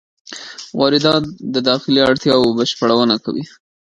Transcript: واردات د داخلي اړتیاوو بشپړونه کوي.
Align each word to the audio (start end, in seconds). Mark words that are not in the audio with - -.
واردات 0.79 1.23
د 1.53 1.55
داخلي 1.69 2.01
اړتیاوو 2.09 2.55
بشپړونه 2.57 3.15
کوي. 3.25 3.45